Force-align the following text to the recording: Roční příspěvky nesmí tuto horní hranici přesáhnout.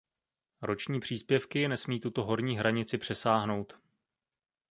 Roční 0.61 0.99
příspěvky 0.99 1.67
nesmí 1.67 1.99
tuto 1.99 2.23
horní 2.23 2.57
hranici 2.57 2.97
přesáhnout. 2.97 3.79